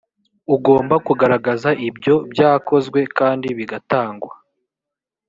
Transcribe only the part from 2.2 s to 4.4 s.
byakozwe kandi bigatangwa